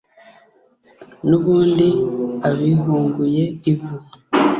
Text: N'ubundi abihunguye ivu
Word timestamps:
N'ubundi 1.27 1.87
abihunguye 2.49 3.43
ivu 3.71 3.93